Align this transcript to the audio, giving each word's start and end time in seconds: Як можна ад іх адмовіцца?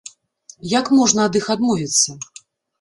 Як 0.79 0.85
можна 1.01 1.29
ад 1.31 1.39
іх 1.43 1.53
адмовіцца? 1.57 2.19